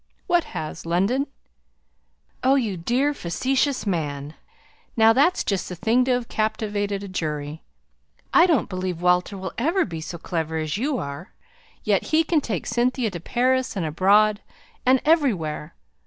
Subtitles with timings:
[0.25, 1.27] "What has London?"
[2.43, 4.33] "Oh, you dear, facetious man.
[4.97, 7.61] Now that's just the thing to have captivated a jury.
[8.33, 11.33] I don't believe Walter will ever be so clever as you are.
[11.83, 14.41] Yet he can take Cynthia to Paris, and abroad,
[14.87, 15.75] and everywhere.